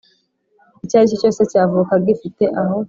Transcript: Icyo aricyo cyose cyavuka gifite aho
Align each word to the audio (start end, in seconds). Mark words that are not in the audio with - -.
Icyo 0.83 0.95
aricyo 0.97 1.15
cyose 1.21 1.41
cyavuka 1.51 1.93
gifite 2.05 2.43
aho 2.61 2.77